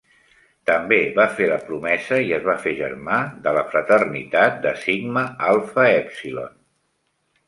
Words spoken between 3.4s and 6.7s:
de la fraternitat de Sigma Alpha Epsilon.